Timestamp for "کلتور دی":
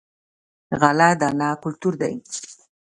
1.63-2.13